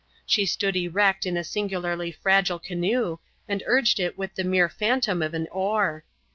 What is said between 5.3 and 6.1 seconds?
an oar.